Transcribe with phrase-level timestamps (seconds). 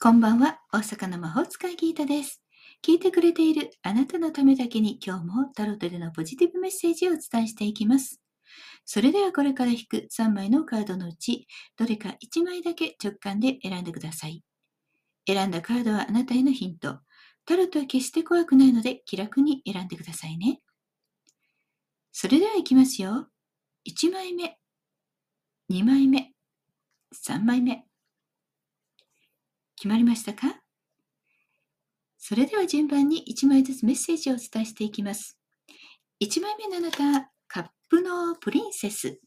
[0.00, 2.40] こんばんは、大阪の魔法使いギータです。
[2.86, 8.20] 聞いてくれているあなたのためだけに今日もタロットでのポジティブメッセージをお伝えしていきます。
[8.84, 14.44] それではこれから引く3枚のカードのうち、どれか1枚だけ直感で選んでください。
[15.26, 17.00] 選んだカードはあなたへのヒント。
[17.44, 20.60] タロットは決して怖くないので気楽に選んでくださいね。
[22.12, 23.26] それでは行きますよ。
[23.84, 24.58] 1枚目、
[25.72, 26.30] 2枚目、
[27.12, 27.87] 3枚目。
[29.78, 30.60] 決まりましたか？
[32.18, 35.38] それでは順番に1枚ずつメッセージをお伝えしていきます。
[36.20, 39.20] 1枚目のあなた、カップのプリンセス。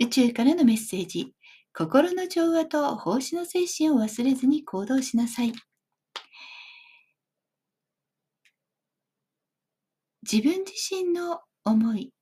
[0.00, 1.34] 宇宙からのメッセージ。
[1.74, 5.52] 心の調和と奉仕の精神を忘れずに行動しなさい。
[10.22, 12.14] 自分自身の思い。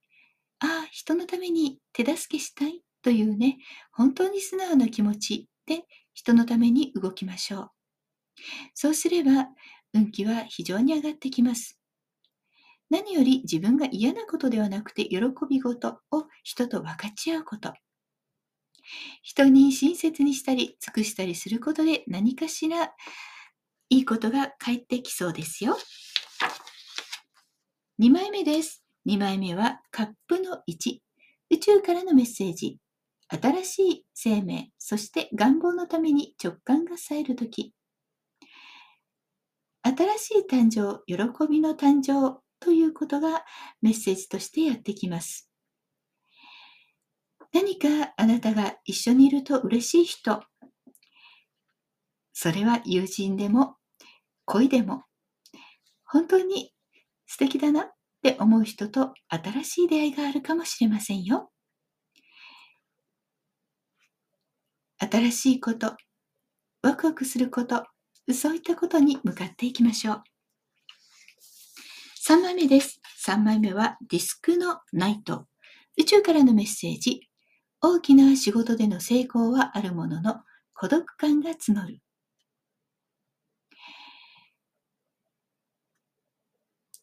[0.58, 3.58] ああ、人のために手助けしたいというね、
[3.92, 5.84] 本当に素直な気持ちで
[6.14, 7.70] 人のために動きましょう。
[8.74, 9.48] そうすれば、
[9.92, 11.78] 運気は非常に上がってきます。
[12.90, 15.18] 何より自分が嫌なことではなくて喜
[15.48, 17.72] び事を人と分かち合うこと。
[19.22, 22.92] 人に親切にしたり尽くしたりすることで何かしら
[23.88, 25.76] いいことが返ってきそうですよ。
[28.00, 28.82] 2枚目です。
[29.06, 31.00] 2枚目はカップの1。
[31.50, 32.78] 宇宙からのメッセージ。
[33.32, 37.72] 新しい生命、そして願望のために直感が冴えるとき、
[39.82, 43.44] 新しい誕生、喜びの誕生ということが
[43.80, 45.48] メッセージとしてやってきます。
[47.52, 50.42] 何かあなたが一緒にいると嬉しい人、
[52.32, 53.76] それは友人でも
[54.44, 55.04] 恋でも、
[56.04, 56.72] 本当に
[57.26, 61.50] 素敵だなって思う人と新しい出会いがあるかもしれませんよ。
[65.10, 65.96] 新しいこと、
[66.82, 67.84] ワクワクすること、
[68.32, 70.22] そういったことに向かっていきましょう。
[72.28, 73.00] 3枚目です。
[73.26, 75.46] 3枚目はディスクのナイト。
[75.98, 77.28] 宇宙からのメッセージ。
[77.80, 80.40] 大きな仕事での成功はあるものの、
[80.74, 82.00] 孤独感が募る。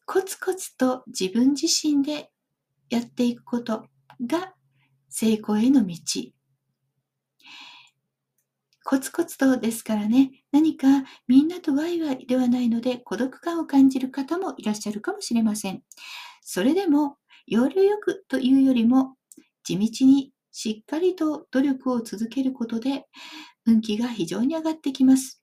[0.06, 2.30] コツコツと自分自身で
[2.88, 3.84] やっていくこと
[4.26, 4.54] が
[5.10, 5.94] 成功への道
[8.88, 10.86] コツコツとですからね、何か
[11.26, 15.82] みんなとワイワイではないので孤独感を感じる方もいらっしゃるかもしれません。
[16.40, 19.14] それでも、要領よくというよりも、
[19.62, 23.04] 地道にしっかりと努力を続けることで、
[23.66, 25.42] 運気が非常に上がってきます。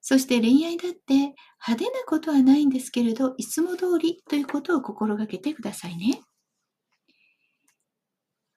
[0.00, 1.34] そして恋愛だって派
[1.76, 6.22] 手なことはないんですけれど、いつも通りということを心がけてくださいね。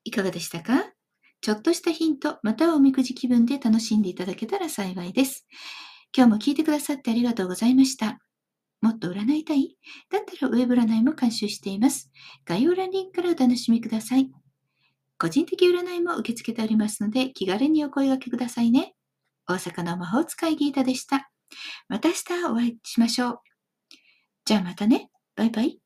[0.05, 0.94] いかがでしたか？
[1.45, 5.45] ちょっとしたヒント、またはおみくじ気分で楽しんでいただけたら幸いです。
[6.11, 8.17] 今日も聞いてくださってありがとうございました。
[8.81, 9.77] もっと占いたい？
[10.11, 12.09] だったらウェブ占いも監修しています。
[12.45, 14.31] 概要欄リンクからお楽しみください。
[15.19, 18.95] 個人的占いも受け付けておりますので、気軽にお声掛けくださいね。
[19.47, 21.29] 大阪の魔法使いギータでした。
[21.87, 23.39] また明日お会いしましょう。
[24.45, 25.11] じゃあまたね。
[25.35, 25.84] バイバイ。